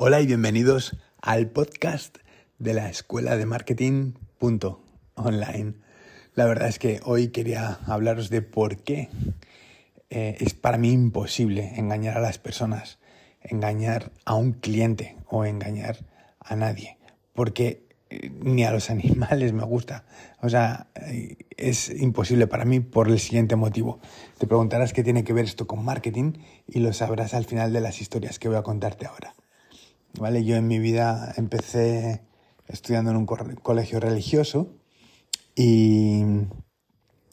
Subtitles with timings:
[0.00, 2.18] Hola y bienvenidos al podcast
[2.60, 4.12] de la Escuela de Marketing
[5.16, 5.74] online.
[6.36, 9.08] La verdad es que hoy quería hablaros de por qué
[10.08, 13.00] eh, es para mí imposible engañar a las personas,
[13.40, 15.98] engañar a un cliente o engañar
[16.38, 16.96] a nadie.
[17.32, 20.04] Porque eh, ni a los animales me gusta.
[20.40, 23.98] O sea, eh, es imposible para mí por el siguiente motivo.
[24.38, 26.34] Te preguntarás qué tiene que ver esto con marketing
[26.68, 29.34] y lo sabrás al final de las historias que voy a contarte ahora.
[30.18, 30.44] ¿Vale?
[30.44, 32.22] Yo en mi vida empecé
[32.66, 34.74] estudiando en un colegio religioso
[35.54, 36.22] y,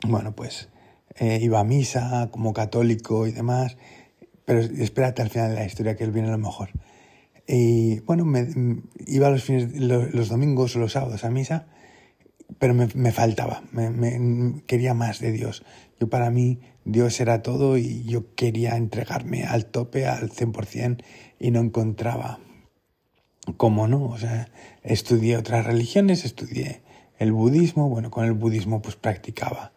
[0.07, 0.69] bueno, pues
[1.15, 3.77] eh, iba a misa como católico y demás,
[4.45, 6.69] pero espérate al final de la historia que él viene a lo mejor.
[7.47, 8.47] Y bueno, me,
[9.05, 11.67] iba los, fines, los, domingos o los sábados a misa,
[12.57, 15.63] pero me, me faltaba, me, quería más de Dios.
[15.99, 21.03] Yo para mí Dios era todo y yo quería entregarme al tope, al 100%,
[21.39, 22.39] y no encontraba
[23.57, 24.05] ¿Cómo no?
[24.05, 24.49] O sea,
[24.83, 26.81] estudié otras religiones, estudié
[27.19, 29.71] el budismo, bueno, con el budismo pues practicaba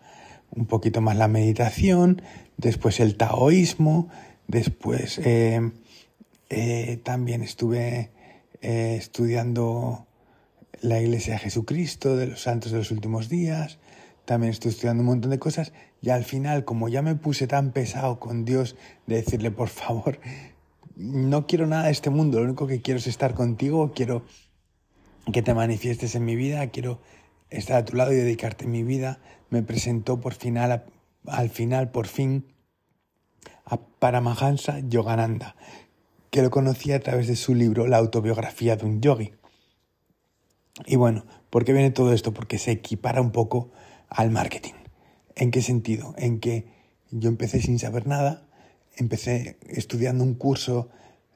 [0.50, 2.22] un poquito más la meditación,
[2.56, 4.08] después el taoísmo,
[4.46, 5.70] después eh,
[6.48, 8.10] eh, también estuve
[8.62, 10.06] eh, estudiando
[10.80, 13.78] la Iglesia de Jesucristo, de los santos de los últimos días,
[14.24, 15.72] también estoy estudiando un montón de cosas.
[16.02, 20.20] Y al final, como ya me puse tan pesado con Dios de decirle, por favor,
[20.98, 24.24] no quiero nada de este mundo, lo único que quiero es estar contigo, quiero
[25.32, 27.00] que te manifiestes en mi vida, quiero
[27.50, 29.20] estar a tu lado y dedicarte mi vida.
[29.48, 30.84] Me presentó por final,
[31.26, 32.46] al final, por fin,
[33.64, 35.54] a Paramahansa Yogananda,
[36.30, 39.32] que lo conocí a través de su libro La autobiografía de un yogi.
[40.84, 42.34] Y bueno, ¿por qué viene todo esto?
[42.34, 43.70] Porque se equipara un poco
[44.08, 44.74] al marketing.
[45.36, 46.14] ¿En qué sentido?
[46.18, 46.66] En que
[47.12, 48.47] yo empecé sin saber nada,
[48.98, 50.88] empecé estudiando un curso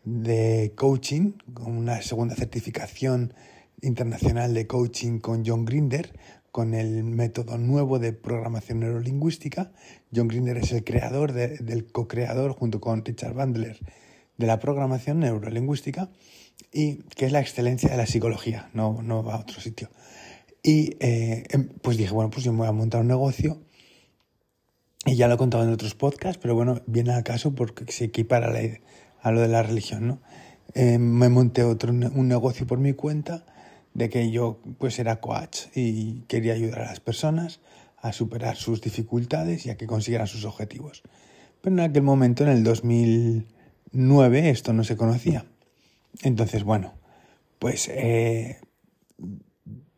[0.04, 3.34] de coaching, con una segunda certificación
[3.80, 6.12] internacional de coaching con John Grinder,
[6.50, 9.72] con el método nuevo de programación neurolingüística.
[10.14, 13.78] John Grinder es el creador, del co-creador, junto con Richard Bandler,
[14.36, 16.10] de la programación neurolingüística,
[16.72, 19.88] y que es la excelencia de la psicología, no, no va a otro sitio.
[20.62, 23.62] Y eh, em, pues dije, bueno, pues yo me voy a montar un negocio
[25.04, 28.04] y ya lo he contado en otros podcasts, pero bueno, viene al caso porque se
[28.04, 28.52] equipara
[29.20, 30.20] a lo de la religión, ¿no?
[30.74, 33.44] Eh, me monté otro, un negocio por mi cuenta
[33.94, 37.60] de que yo pues era coach y quería ayudar a las personas
[37.98, 41.02] a superar sus dificultades y a que consiguieran sus objetivos.
[41.60, 45.46] Pero en aquel momento, en el 2009, esto no se conocía.
[46.22, 46.94] Entonces, bueno,
[47.58, 48.60] pues eh,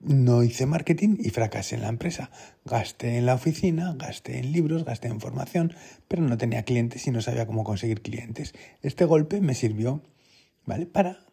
[0.05, 2.31] no hice marketing y fracasé en la empresa.
[2.65, 5.75] Gasté en la oficina, gasté en libros, gasté en formación,
[6.09, 8.55] pero no tenía clientes y no sabía cómo conseguir clientes.
[8.83, 10.03] Este golpe me sirvió,
[10.65, 10.87] ¿vale?
[10.87, 11.27] Para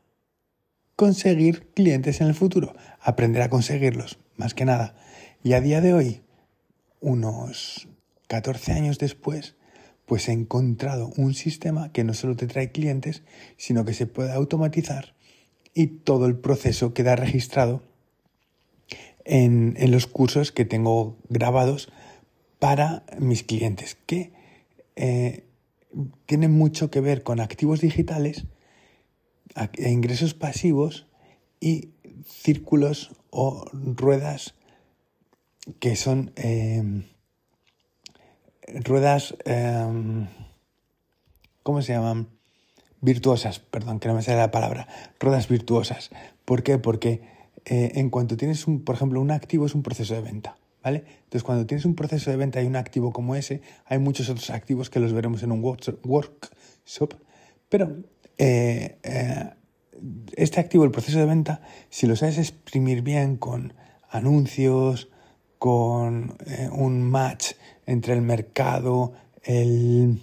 [0.96, 4.96] conseguir clientes en el futuro, aprender a conseguirlos, más que nada.
[5.44, 6.22] Y a día de hoy,
[7.00, 7.88] unos
[8.28, 9.56] 14 años después,
[10.06, 13.24] pues he encontrado un sistema que no solo te trae clientes,
[13.58, 15.16] sino que se puede automatizar
[15.74, 17.91] y todo el proceso queda registrado
[19.26, 21.90] en, los cursos que tengo grabados
[22.60, 24.32] para mis clientes, que
[24.96, 25.46] eh,
[26.26, 28.46] tienen mucho que ver con activos digitales,
[29.78, 31.08] ingresos pasivos
[31.60, 31.90] y
[32.26, 34.56] círculos o ruedas
[35.80, 37.04] que son em,
[38.68, 40.28] ruedas, em,
[41.64, 42.28] ¿cómo se llaman?
[43.02, 44.88] Virtuosas, perdón, que no me sale la palabra,
[45.20, 46.12] ruedas virtuosas.
[46.46, 46.78] ¿Por qué?
[46.78, 47.22] Porque
[47.66, 50.58] eh, en cuanto tienes, un, por ejemplo, un activo es un proceso de venta.
[50.84, 51.04] ¿Vale?
[51.26, 54.50] Entonces, cuando tienes un proceso de venta y un activo como ese, hay muchos otros
[54.50, 57.14] activos que los veremos en un workshop,
[57.70, 57.98] pero
[58.40, 59.50] eh, eh,
[60.36, 63.74] este activo, el proceso de venta, si lo sabes exprimir bien con
[64.10, 65.10] anuncios,
[65.60, 66.36] con
[66.72, 67.52] un match
[67.86, 69.14] entre el mercado,
[69.44, 70.20] el,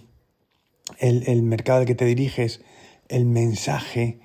[0.99, 2.63] el, el mercado al que te diriges,
[3.09, 4.19] el mensaje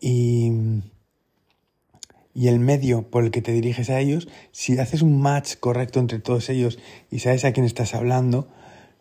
[0.00, 0.52] y
[2.34, 6.00] y el medio por el que te diriges a ellos, si haces un match correcto
[6.00, 6.78] entre todos ellos
[7.10, 8.48] y sabes a quién estás hablando,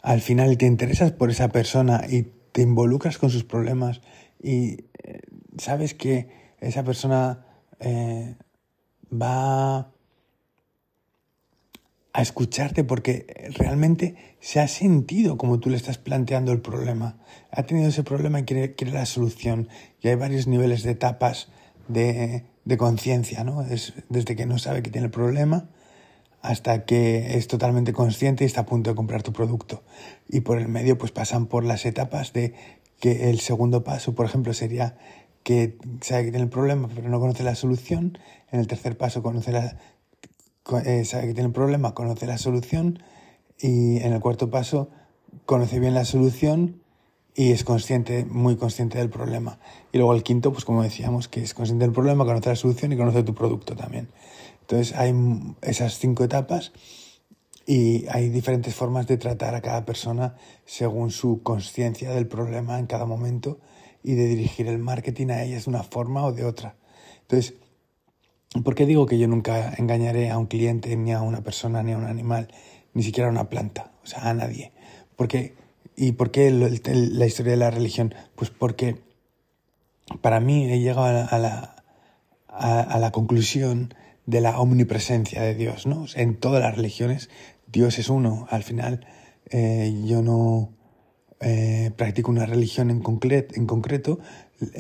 [0.02, 4.02] al final te interesas por esa persona y te involucras con sus problemas
[4.42, 5.22] y eh,
[5.58, 6.30] sabes que
[6.60, 7.46] esa persona
[7.80, 8.36] eh,
[9.12, 9.92] va
[12.14, 17.18] a escucharte porque realmente se ha sentido como tú le estás planteando el problema.
[17.52, 19.70] Ha tenido ese problema y quiere, quiere la solución.
[20.02, 21.48] Y hay varios niveles de etapas
[21.88, 23.62] de de conciencia, ¿no?
[23.62, 25.70] Es desde que no sabe que tiene el problema
[26.42, 29.84] hasta que es totalmente consciente y está a punto de comprar tu producto.
[30.28, 32.54] Y por el medio pues pasan por las etapas de
[33.00, 34.98] que el segundo paso, por ejemplo, sería
[35.44, 38.18] que sabe que tiene el problema pero no conoce la solución.
[38.52, 39.78] En el tercer paso conoce la,
[40.86, 43.00] eh, sabe que tiene el problema, conoce la solución.
[43.60, 44.90] Y en el cuarto paso
[45.46, 46.81] conoce bien la solución
[47.36, 49.60] y es consciente, muy consciente del problema.
[49.92, 52.92] Y luego el quinto, pues como decíamos, que es consciente del problema, conoce la solución
[52.92, 54.10] y conoce tu producto también.
[54.62, 55.14] Entonces hay
[55.62, 56.72] esas cinco etapas
[57.66, 60.36] y hay diferentes formas de tratar a cada persona
[60.66, 63.60] según su conciencia del problema en cada momento
[64.04, 66.76] y de dirigir el marketing a ellas de una forma o de otra.
[67.22, 67.54] Entonces,
[68.64, 71.94] ¿por qué digo que yo nunca engañaré a un cliente, ni a una persona, ni
[71.94, 72.48] a un animal,
[72.94, 73.92] ni siquiera a una planta?
[74.04, 74.72] O sea, a nadie.
[75.16, 75.56] Porque,
[76.02, 78.16] ¿Y por qué la historia de la religión?
[78.34, 78.96] Pues porque
[80.22, 81.76] para mí he llegado a la,
[82.48, 83.94] a la conclusión
[84.26, 86.08] de la omnipresencia de Dios, ¿no?
[86.16, 87.30] En todas las religiones
[87.72, 88.48] Dios es uno.
[88.50, 89.06] Al final
[89.52, 90.74] eh, yo no
[91.40, 94.20] eh, practico una religión en, en concreto.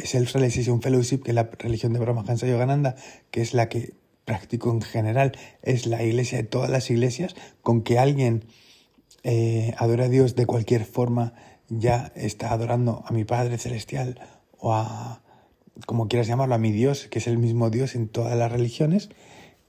[0.03, 2.95] Self Realization Fellowship, que es la religión de Brahmahansa Yogananda,
[3.29, 3.93] que es la que
[4.25, 8.43] practico en general, es la iglesia de todas las iglesias, con que alguien
[9.23, 11.33] eh, adore a Dios de cualquier forma,
[11.69, 14.19] ya está adorando a mi Padre Celestial
[14.57, 15.23] o a,
[15.85, 19.09] como quieras llamarlo, a mi Dios, que es el mismo Dios en todas las religiones.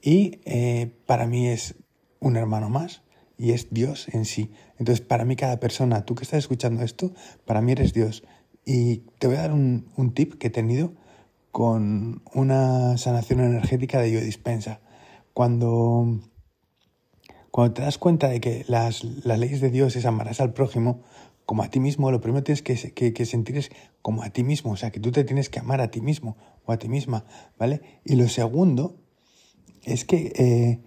[0.01, 1.75] Y eh, para mí es
[2.19, 3.03] un hermano más
[3.37, 4.51] y es Dios en sí.
[4.79, 7.13] Entonces, para mí cada persona, tú que estás escuchando esto,
[7.45, 8.23] para mí eres Dios.
[8.65, 10.93] Y te voy a dar un, tip que he tenido
[11.51, 14.81] con una sanación energética de yo dispensa.
[15.33, 16.19] Cuando,
[17.53, 21.03] cuando te das cuenta de que las, leyes de Dios es amarás al prójimo
[21.45, 23.69] como a ti mismo, lo primero que tienes que, que, sentir es
[24.01, 26.35] como a ti mismo, o sea, que tú te tienes que amar a ti mismo
[26.65, 27.25] o a ti misma,
[27.59, 28.01] ¿vale?
[28.05, 28.97] Y lo segundo
[29.83, 30.79] es que eh,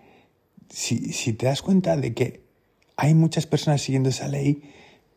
[0.68, 2.42] si, si te das cuenta de que
[2.96, 4.64] hay muchas personas siguiendo esa ley,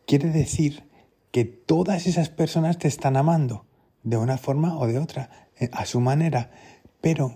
[0.05, 0.83] quiere decir
[1.31, 3.65] que todas esas personas te están amando
[4.03, 6.51] de una forma o de otra, eh, a su manera.
[7.01, 7.33] Pero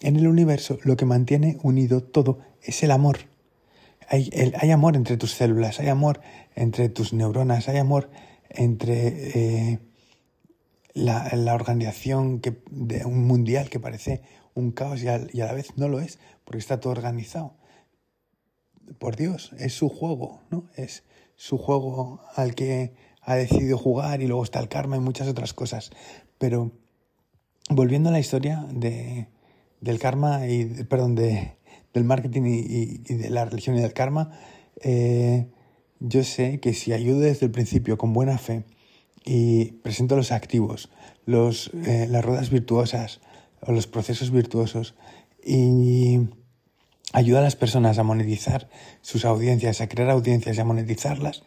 [0.00, 3.29] en el universo lo que mantiene unido todo es el amor.
[4.12, 4.28] Hay,
[4.58, 6.20] hay amor entre tus células, hay amor
[6.56, 8.10] entre tus neuronas, hay amor
[8.48, 9.78] entre eh,
[10.94, 14.22] la, la, organización que, de un mundial que parece
[14.54, 17.54] un caos y a, la vez no lo es, porque está todo organizado.
[18.98, 20.68] Por Dios, es su juego, ¿no?
[20.74, 21.04] Es
[21.36, 25.54] su juego al que ha decidido jugar y luego está el karma y muchas otras
[25.54, 25.90] cosas.
[26.38, 26.72] Pero
[27.68, 29.28] volviendo a la historia de,
[29.80, 31.56] del karma y, perdón, de,
[31.92, 34.30] del marketing y, de la religión y del karma,
[34.82, 35.46] eh,
[35.98, 38.64] yo sé que si ayudo desde el principio con buena fe
[39.24, 40.90] y presento los activos,
[41.26, 43.20] los, eh, las ruedas virtuosas,
[43.60, 44.94] o los procesos virtuosos
[45.44, 46.20] y
[47.12, 48.68] ayuda a las personas a monetizar
[49.02, 51.42] sus audiencias, a crear audiencias y a monetizarlas,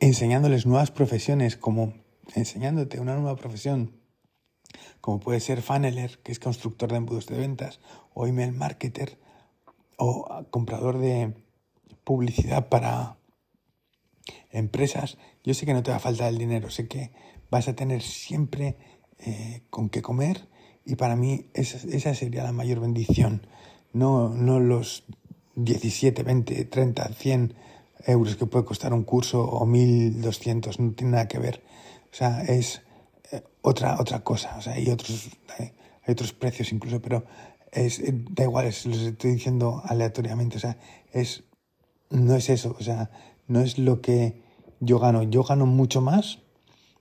[0.00, 1.94] enseñándoles nuevas profesiones, como
[2.34, 3.92] enseñándote una nueva profesión,
[5.00, 7.80] como puede ser funneler, que es constructor de embudos de ventas,
[8.14, 9.18] o email marketer,
[10.02, 11.32] o comprador de
[12.02, 13.16] publicidad para
[14.50, 15.16] empresas.
[15.44, 17.12] Yo sé que no te va a faltar el dinero, sé que
[17.50, 18.76] vas a tener siempre
[19.18, 20.48] eh, con qué comer
[20.84, 23.46] y para mí esa, sería la mayor bendición,
[23.92, 25.04] no, no los
[25.54, 27.54] 17, 20, 30, 100
[28.06, 31.62] euros que puede costar un curso o 1200, no tiene nada que ver.
[32.10, 32.82] O sea, es
[33.30, 34.56] eh, otra, otra cosa.
[34.58, 35.72] O sea, hay otros, hay
[36.08, 37.24] otros precios incluso, pero
[37.72, 40.58] es, eh, da igual, es, los estoy diciendo aleatoriamente.
[40.58, 40.78] O sea,
[41.12, 41.44] es,
[42.10, 42.76] no es eso.
[42.78, 43.10] O sea,
[43.48, 44.42] no es lo que
[44.80, 45.24] yo gano.
[45.24, 46.38] Yo gano mucho más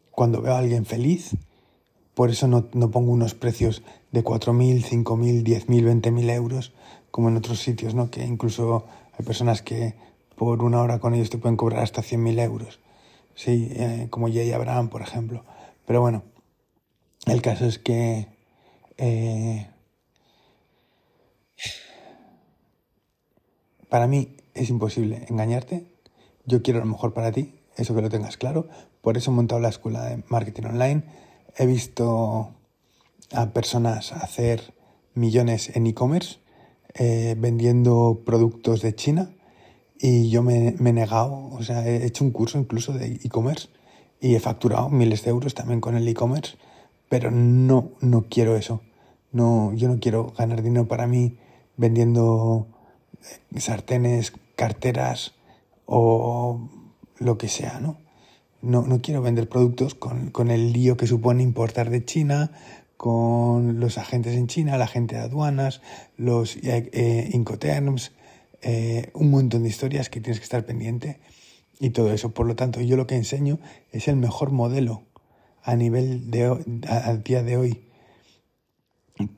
[0.09, 1.35] cuando veo a alguien feliz
[2.13, 6.73] por eso no, pongo unos precios de 4.000, 5.000, 10.000, 20.000 euros
[7.09, 8.11] como en otros sitios, ¿no?
[8.11, 8.85] que incluso
[9.17, 9.95] hay personas que
[10.35, 12.79] por una hora con ellos te pueden cobrar hasta 100.000 euros.
[13.33, 15.45] Sí, eh, como Jay Abraham, por ejemplo.
[15.87, 16.23] Pero bueno,
[17.25, 18.27] el caso es que
[18.97, 19.70] eh,
[23.91, 25.85] para mí es imposible engañarte.
[26.45, 28.69] Yo quiero lo mejor para ti, eso que lo tengas claro.
[29.01, 31.03] Por eso he montado la escuela de marketing online
[31.57, 32.51] He visto
[33.33, 34.73] a personas hacer
[35.13, 36.39] millones en e-commerce
[36.93, 39.31] eh, vendiendo productos de China
[39.99, 43.67] y yo me, he negado, o sea, he hecho un curso incluso de e-commerce
[44.21, 46.55] y he facturado miles de euros también con el e-commerce,
[47.09, 48.81] pero no, no quiero eso.
[49.33, 51.37] No, yo no quiero ganar dinero para mí
[51.75, 52.67] vendiendo
[53.57, 55.33] sartenes, carteras
[55.85, 56.69] o
[57.17, 57.97] lo que sea, ¿no?
[58.61, 62.51] no, no quiero vender productos con, con, el lío que supone importar de China,
[62.97, 65.81] con los agentes en China, la gente de aduanas,
[66.17, 68.11] los eh, eh, Incoterms,
[68.61, 71.19] eh, un montón de historias que tienes que estar pendiente
[71.79, 72.31] y todo eso.
[72.31, 73.59] Por lo tanto, yo lo que enseño
[73.91, 75.01] es el mejor modelo
[75.63, 76.45] a nivel de
[76.87, 77.87] a, día de hoy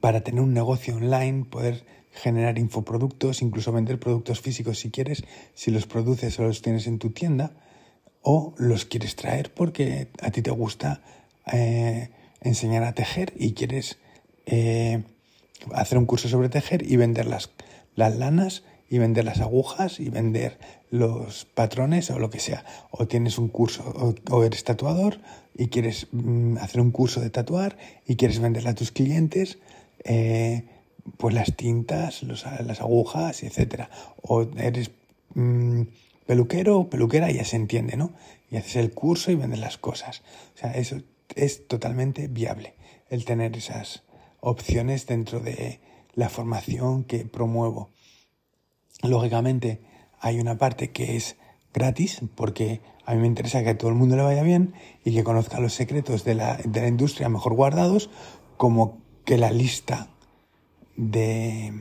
[0.01, 5.71] para tener un negocio online, poder generar infoproductos, incluso vender productos físicos si quieres, si
[5.71, 7.51] los produces o los tienes en tu tienda,
[8.21, 11.01] o los quieres traer porque a ti te gusta
[11.51, 12.09] eh,
[12.41, 13.97] enseñar a tejer y quieres
[14.45, 15.03] eh,
[15.73, 17.49] hacer un curso sobre tejer y vender las,
[17.95, 22.63] las lanas y vender las agujas y vender los patrones o lo que sea.
[22.91, 25.19] O tienes un curso o, eres tatuador
[25.57, 29.57] y quieres mm, hacer un curso de tatuar y quieres venderle a tus clientes
[30.03, 30.65] eh,
[31.17, 33.89] pues las tintas, las agujas, etcétera.
[34.21, 34.91] O eres
[35.35, 35.83] mm,
[36.25, 38.13] peluquero o peluquera, ya se entiende, ¿no?
[38.49, 40.21] Y haces el curso y vendes las cosas.
[40.55, 41.01] O sea, eso
[41.35, 42.75] es totalmente viable,
[43.09, 44.03] el tener esas
[44.39, 45.79] opciones dentro de
[46.13, 47.89] la formación que promuevo.
[49.01, 49.81] Lógicamente,
[50.19, 51.35] hay una parte que es
[51.73, 55.13] gratis, porque a mí me interesa que a todo el mundo le vaya bien y
[55.13, 58.09] que conozca los secretos de la, de la industria mejor guardados,
[58.57, 60.12] como que la lista
[60.95, 61.73] de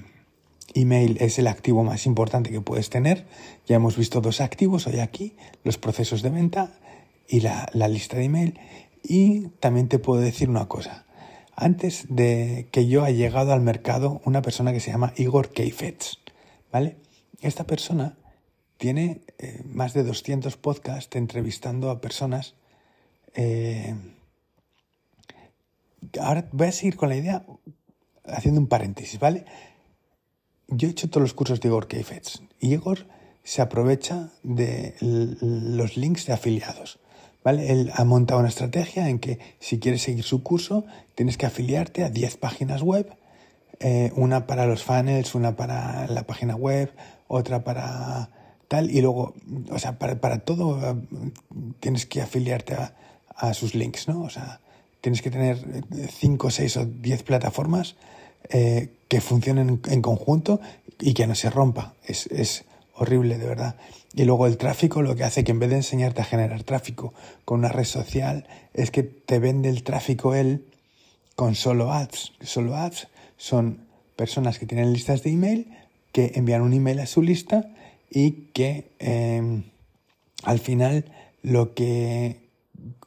[0.75, 3.27] email es el activo más importante que puedes tener.
[3.67, 6.73] Ya hemos visto dos activos hoy aquí, los procesos de venta
[7.29, 8.59] y la, lista de email.
[9.03, 11.07] Y también te puedo decir una cosa.
[11.55, 16.19] Antes de que yo haya llegado al mercado una persona que se llama Igor Keifetz,
[16.73, 16.97] ¿vale?
[17.41, 18.17] Esta persona
[18.79, 22.55] tiene eh, más de 200 podcasts entrevistando a personas.
[23.35, 23.95] Eh,
[26.21, 27.45] ahora voy a seguir con la idea
[28.25, 29.45] haciendo un paréntesis, ¿vale?
[30.69, 33.07] Yo he hecho todos los cursos de Igor Keifetz y Igor
[33.45, 36.99] se aprovecha de los links de afiliados.
[37.45, 37.73] ¿Vale?
[37.73, 40.85] Él ha montado una estrategia en que si quieres seguir su curso,
[41.17, 43.17] tienes que afiliarte a 10 páginas web,
[43.81, 46.93] eh, una para los funnels, una para la página web,
[47.27, 48.31] otra para
[48.69, 49.35] tal, y luego,
[49.71, 50.95] o sea, para, todo eh,
[51.81, 52.95] tienes que afiliarte a,
[53.35, 54.23] a, sus links, ¿no?
[54.23, 54.61] O sea,
[55.03, 55.59] tienes que tener
[56.11, 57.97] 5, 6 o 10 plataformas
[58.49, 60.61] eh, que funcionen en conjunto
[60.99, 61.93] y que no se rompa.
[62.07, 63.77] Es, es, horrible, de verdad.
[64.15, 67.13] Y luego el tráfico lo que hace que en vez de enseñarte a generar tráfico
[67.45, 70.67] con una red social, es que te vende el tráfico él
[71.35, 72.33] con solo ads.
[72.43, 75.73] Solo ads son personas que tienen listas de email,
[76.13, 77.71] que envían un email a su lista
[78.11, 79.65] y que em,
[80.43, 81.07] al final
[81.43, 82.43] lo que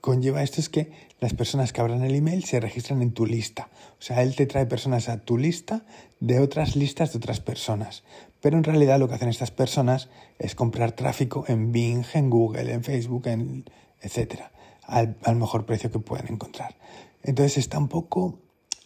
[0.02, 3.70] conlleva esto es que las personas que abran el email se registran en tu lista.
[4.00, 5.86] O sea, él te trae personas a tu lista
[6.20, 8.04] de otras listas de otras personas.
[8.42, 12.74] Pero en realidad lo que hacen estas personas es comprar tráfico en Bing, en Google,
[12.74, 13.66] en Facebook, en
[14.02, 14.52] etcétera,
[14.84, 16.76] al, mejor precio que pueden encontrar.
[17.24, 18.40] Entonces está un poco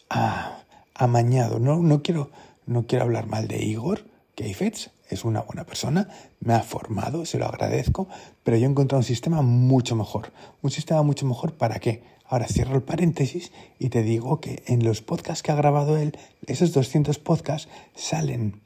[0.08, 0.62] ah,
[0.94, 1.58] amañado.
[1.58, 2.30] No, no, quiero,
[2.66, 4.04] no quiero hablar mal de Igor
[4.40, 6.08] Keifetz, es una buena persona,
[6.40, 8.08] me ha formado, se lo agradezco,
[8.42, 10.32] pero yo he encontrado un sistema mucho mejor.
[10.62, 12.02] Un sistema mucho mejor para qué?
[12.30, 16.16] Ahora cierro el paréntesis y te digo que en los podcasts que ha grabado él,
[16.46, 18.60] esos 200 podcasts, salen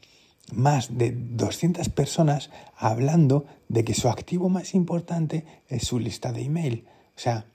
[0.53, 6.43] más de 200 personas hablando de que su activo más importante es su lista de
[6.43, 6.85] email.
[7.17, 7.47] O sea,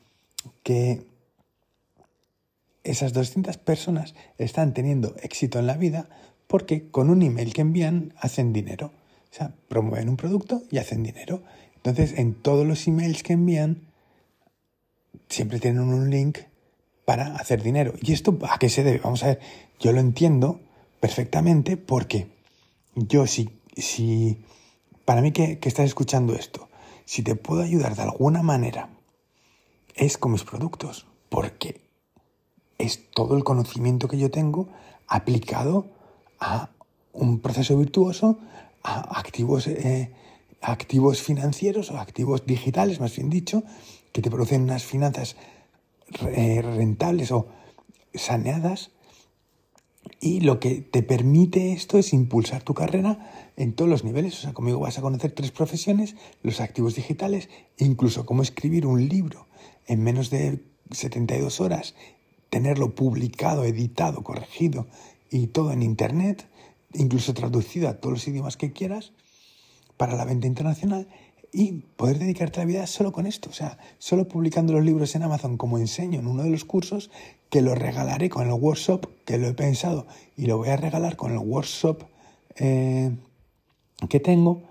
[0.64, 1.04] que
[2.84, 6.10] esas 200 personas están teniendo éxito en la vida
[6.48, 8.92] porque con un email que envían hacen dinero.
[9.32, 11.44] O sea, promueven un producto y hacen dinero.
[11.76, 13.89] Entonces, en todos los emails que envían,
[15.30, 16.40] siempre tienen un link
[17.06, 17.94] para hacer dinero.
[18.02, 19.00] ¿Y esto a qué se debe?
[19.00, 19.40] Vamos a ver,
[19.80, 20.60] yo lo entiendo
[21.00, 22.28] perfectamente porque
[22.96, 24.44] yo si, si
[25.06, 26.70] para mí que, que estás escuchando esto,
[27.06, 28.90] si te puedo ayudar de alguna manera,
[29.96, 31.82] es con mis productos, porque
[32.78, 34.70] es todo el conocimiento que yo tengo
[35.08, 35.88] aplicado
[36.40, 36.70] a
[37.12, 38.40] un proceso virtuoso,
[38.84, 40.14] a activos, eh,
[40.62, 43.64] activos financieros o activos digitales, más bien dicho,
[44.12, 45.36] que te producen unas finanzas
[46.22, 47.48] eh, rentables o
[48.14, 48.92] saneadas.
[50.22, 54.38] Y lo que te permite esto es impulsar tu carrera en todos los niveles.
[54.40, 59.08] O sea, conmigo vas a conocer tres profesiones, los activos digitales, incluso cómo escribir un
[59.08, 59.48] libro
[59.88, 61.96] en menos de 72 horas,
[62.50, 64.88] tenerlo publicado, editado, corregido
[65.30, 66.48] y todo en Internet,
[66.94, 69.14] incluso traducido a todos los idiomas que quieras
[69.98, 71.08] para la venta internacional
[71.52, 75.24] y poder dedicarte la vida solo con esto, o sea, solo publicando los libros en
[75.24, 77.10] Amazon como enseño en uno de los cursos,
[77.50, 80.06] que lo regalaré con el workshop, que lo he pensado
[80.38, 82.04] y lo voy a regalar con el workshop
[82.58, 83.12] eh,
[84.08, 84.64] que tengo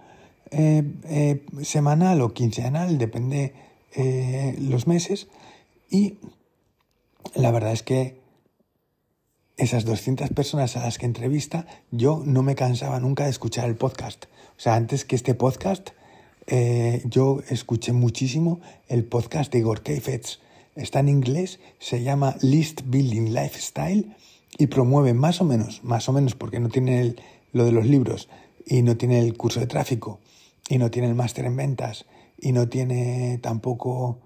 [0.50, 3.54] eh, eh, semanal o quincenal, depende
[4.60, 5.26] los meses,
[5.90, 6.18] y
[7.34, 8.20] la verdad es que
[9.56, 13.74] esas 200 personas a las que entrevista, yo no me cansaba nunca de escuchar el
[13.74, 14.26] podcast.
[14.56, 15.90] O sea, antes que este podcast,
[16.50, 20.40] eh, yo escuché muchísimo el podcast de Igor Keifetz.
[20.76, 24.16] está en inglés, se llama List Building Lifestyle
[24.56, 27.16] y promueve más o menos, más o menos porque no tiene
[27.52, 28.30] lo de los libros
[28.64, 30.20] y no tiene el curso de tráfico
[30.70, 32.06] y no tiene el máster en ventas
[32.40, 34.20] y no tiene tampoco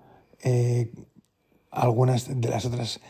[0.45, 0.93] eh,
[1.73, 3.01] algunas de las otras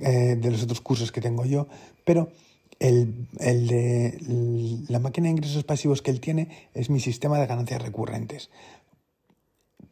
[0.00, 1.68] eh, de los otros cursos que tengo yo,
[2.04, 2.32] pero
[2.78, 4.18] el, el, de
[4.88, 8.50] la máquina de ingresos pasivos que él tiene es mi sistema de ganancias recurrentes.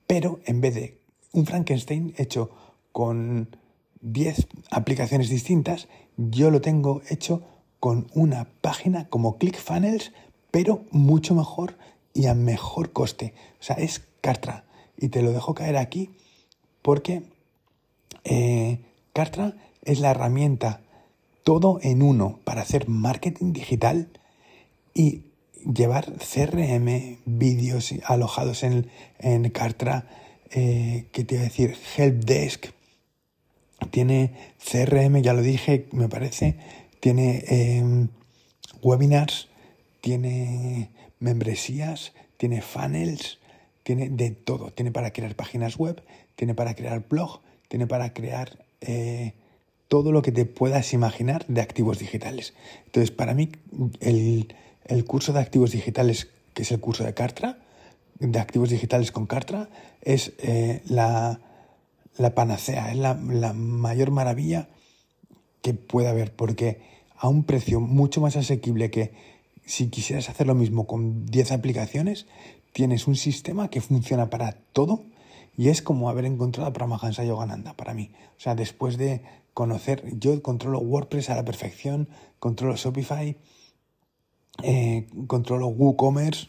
[0.06, 0.98] Pero en vez de
[1.32, 2.50] un Frankenstein hecho
[2.92, 3.56] con
[4.02, 7.42] 10 aplicaciones distintas, yo lo tengo hecho
[7.80, 10.12] con una página como ClickFunnels,
[10.50, 11.76] pero mucho mejor
[12.12, 13.34] y a mejor coste.
[13.60, 14.64] O sea, es Cartra.
[14.96, 16.10] Y te lo dejo caer aquí
[16.80, 17.24] porque
[18.24, 18.78] eh,
[19.12, 20.80] Cartra es la herramienta
[21.44, 24.08] todo en uno para hacer marketing digital
[24.94, 25.26] y
[25.64, 30.08] llevar CRM, vídeos alojados en, en Cartra,
[30.50, 31.76] eh, ¿qué te iba a decir?
[31.96, 32.66] Helpdesk,
[33.90, 36.56] tiene CRM, ya lo dije, me parece,
[37.00, 38.08] tiene em,
[38.82, 39.48] webinars,
[40.00, 43.38] tiene membresías, tiene funnels,
[43.82, 44.70] tiene de todo.
[44.72, 46.02] Tiene para crear páginas web,
[46.36, 49.34] tiene para crear blog, tiene para crear eh,
[49.94, 52.52] todo lo que te puedas imaginar de activos digitales.
[52.86, 53.52] Entonces, para mí,
[54.00, 54.48] el,
[55.06, 57.60] curso de activos digitales, que es el curso de Cartra,
[58.18, 59.68] de activos digitales con Cartra,
[60.02, 61.38] es eh, la
[62.16, 64.68] la panacea, es la, mayor maravilla
[65.62, 66.80] que puede haber, porque
[67.16, 69.12] a un precio mucho más asequible que
[69.64, 72.26] si quisieras hacer lo mismo con 10 aplicaciones,
[72.72, 75.04] tienes un sistema que funciona para todo
[75.56, 78.10] y es como haber encontrado a Paramahansa Yogananda para mí.
[78.36, 83.36] O sea, después de conocer, yo controlo WordPress a la perfección, controlo Shopify,
[84.62, 86.48] eh, controlo WooCommerce,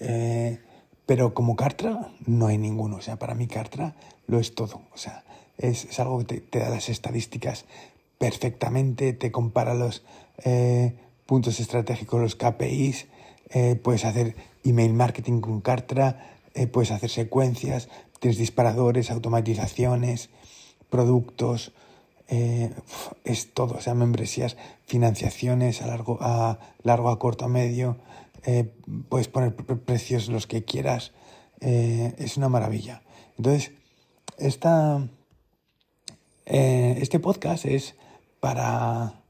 [0.00, 0.60] eh,
[1.06, 2.96] pero como Cartra no hay ninguno.
[2.96, 3.94] O sea, para mí Cartra
[4.26, 4.82] lo es todo.
[4.92, 5.24] O sea,
[5.58, 7.64] es, algo que te, da las estadísticas
[8.18, 10.04] perfectamente, te compara los
[10.44, 10.94] eh,
[11.26, 13.06] puntos estratégicos, los KPIs,
[13.82, 17.88] puedes hacer email marketing con Cartra, eh, puedes hacer secuencias,
[18.22, 20.30] tienes disparadores, automatizaciones,
[20.90, 21.72] productos,
[22.28, 24.56] es todo, o sea, membresías,
[24.86, 27.98] financiaciones a largo, a largo, a corto, a medio,
[29.08, 31.10] puedes poner precios los que quieras,
[31.60, 33.02] es una maravilla.
[33.36, 33.72] Entonces,
[34.38, 35.08] esta,
[36.46, 37.96] eh, este podcast es
[38.38, 39.20] para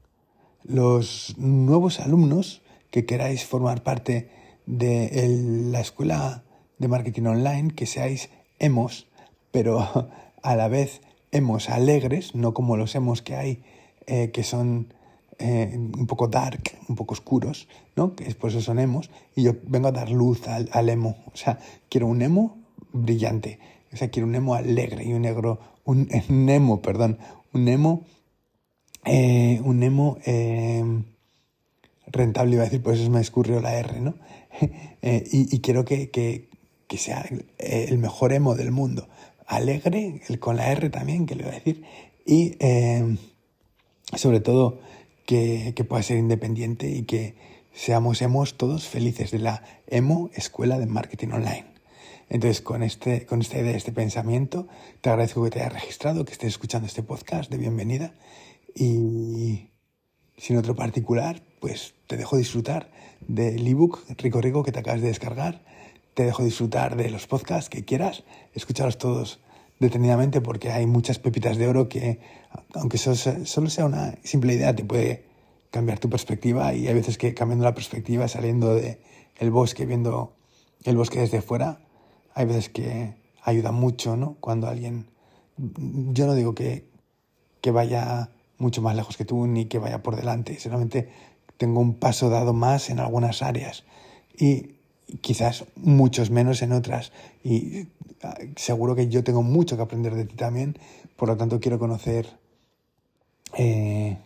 [0.63, 4.29] los nuevos alumnos que queráis formar parte
[4.67, 6.43] de la escuela
[6.77, 8.29] de marketing online, que seáis
[8.59, 9.07] emos,
[9.51, 10.09] pero
[10.43, 13.63] a la vez emos alegres, no como los emos que hay,
[14.07, 14.93] eh, que son
[15.39, 18.15] eh, un poco dark, un poco oscuros, ¿no?
[18.15, 21.17] Que por eso son emos, y yo vengo a dar luz al, al emo.
[21.33, 22.57] O sea, quiero un emo
[22.91, 23.59] brillante.
[23.91, 26.07] O sea, quiero un emo alegre y un negro, un,
[26.49, 27.17] emo, perdón,
[27.53, 28.05] un emo,
[29.05, 30.17] eh, un emo
[32.13, 34.15] rentable, iba a decir, por eso me escurrió la R, ¿no?
[35.05, 36.47] Eh, y, quiero que,
[36.97, 37.27] sea
[37.57, 39.07] el mejor emo del mundo.
[39.45, 41.83] Alegre, el, con la R también, que le iba a decir,
[42.25, 42.55] y
[44.15, 44.79] sobre todo
[45.25, 47.35] que, que pueda ser independiente y que
[47.73, 51.65] seamos emos todos felices de la emo Escuela de Marketing Online.
[52.29, 54.67] Entonces, con, este, con esta idea, este pensamiento,
[55.01, 58.13] te agradezco que te hayas registrado, que estés escuchando este podcast de bienvenida.
[58.73, 59.69] Y
[60.37, 62.89] sin otro particular, pues te dejo disfrutar
[63.27, 65.63] del ebook Rico Rico que te acabas de descargar.
[66.13, 68.23] Te dejo disfrutar de los podcasts que quieras,
[68.53, 69.39] escucharlos todos
[69.79, 72.19] detenidamente porque hay muchas pepitas de oro que,
[72.73, 75.25] aunque solo sea una simple idea, te puede
[75.71, 78.99] cambiar tu perspectiva y hay veces que cambiando la perspectiva, saliendo del
[79.39, 80.35] el bosque, viendo
[80.83, 81.79] el bosque desde fuera,
[82.35, 84.37] hay veces que ayuda mucho, ¿no?
[84.39, 85.07] Cuando alguien,
[85.57, 86.87] yo no digo que,
[87.59, 91.09] que vaya mucho más lejos que tú ni que vaya por delante, solamente
[91.57, 93.83] tengo un paso dado más en algunas áreas
[94.37, 94.75] y
[95.21, 97.11] quizás muchos menos en otras
[97.43, 97.87] y
[98.23, 100.77] ah, seguro que yo tengo mucho que aprender de ti también,
[101.15, 102.27] por lo tanto quiero conocer
[103.57, 104.17] eh,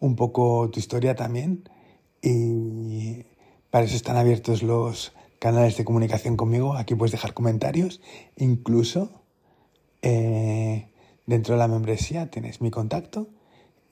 [0.00, 1.68] un poco tu historia también
[2.22, 3.24] y
[3.70, 6.74] para eso están abiertos los canales de comunicación conmigo.
[6.74, 8.00] Aquí puedes dejar comentarios.
[8.36, 9.10] Incluso
[10.02, 10.88] eh,
[11.26, 13.28] dentro de la membresía tienes mi contacto.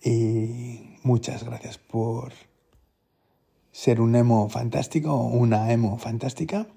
[0.02, 2.32] Y muchas gracias por
[3.74, 6.68] ser un emo fantástico o una emo fantástica.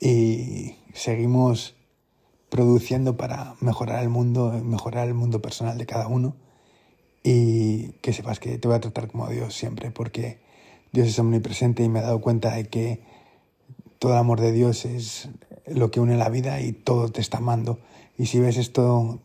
[0.00, 1.74] Y seguimos
[2.48, 6.36] produciendo para mejorar el mundo, mejorar el mundo personal de cada uno.
[7.24, 10.38] Y que sepas que te voy a tratar como Dios siempre, porque
[10.92, 13.02] Dios es omnipresente y me he dado cuenta de que
[13.98, 15.28] todo el amor de Dios es
[15.66, 17.80] lo que une la vida y todo te está amando.
[18.16, 19.20] Y si ves esto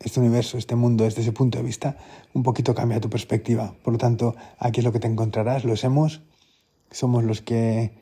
[0.00, 1.96] este universo, este mundo desde ese punto de vista,
[2.32, 3.74] un poquito cambia tu perspectiva.
[3.82, 6.22] Por lo tanto, aquí es lo que te encontrarás, lo hemos,
[6.90, 7.92] somos los que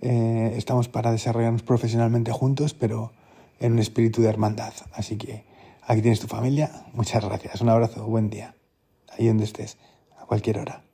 [0.00, 3.12] eh, estamos para desarrollarnos profesionalmente juntos, pero
[3.58, 4.72] en un espíritu de hermandad.
[4.92, 5.44] Así que
[5.82, 6.84] aquí tienes tu familia.
[6.92, 7.60] Muchas gracias.
[7.60, 8.06] Un abrazo.
[8.06, 8.54] Buen día.
[9.10, 9.78] Ahí donde estés.
[10.18, 10.89] A cualquier hora.